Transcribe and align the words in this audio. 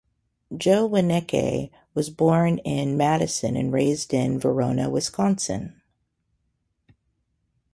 Joe 0.57 0.89
Wineke 0.89 1.69
was 1.93 2.09
born 2.09 2.57
in 2.57 2.97
Madison 2.97 3.55
and 3.55 3.71
raised 3.71 4.15
in 4.15 4.39
Verona, 4.39 4.89
Wisconsin. 4.89 5.79